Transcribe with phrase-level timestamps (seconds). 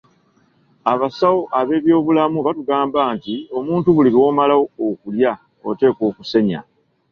[0.91, 4.53] Abasawo ab'ebyobulamu batugamba nti omuntu buli lwomala
[4.87, 5.31] okulya
[5.69, 6.59] oteekwa okusenya.